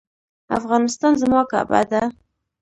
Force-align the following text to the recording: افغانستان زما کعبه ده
افغانستان 0.57 1.13
زما 1.21 1.41
کعبه 1.51 1.81
ده 1.91 2.01